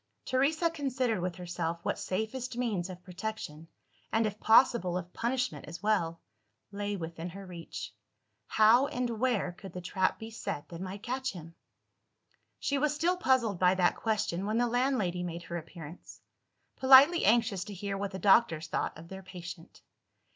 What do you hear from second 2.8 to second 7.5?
of protection and, if possible, of punishment as well lay within her